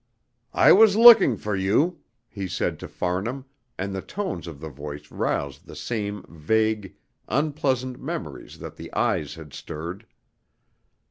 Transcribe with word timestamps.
"I 0.55 0.71
was 0.71 0.95
looking 0.95 1.37
for 1.37 1.55
you," 1.55 1.99
he 2.27 2.47
said 2.47 2.79
to 2.79 2.87
Farnham, 2.87 3.45
and 3.77 3.93
the 3.93 4.01
tones 4.01 4.47
of 4.47 4.59
the 4.59 4.67
voice 4.67 5.11
roused 5.11 5.67
the 5.67 5.75
same 5.75 6.25
vague, 6.27 6.95
unpleasant 7.27 8.01
memories 8.01 8.57
that 8.57 8.77
the 8.77 8.91
eyes 8.93 9.35
had 9.35 9.53
stirred. 9.53 10.07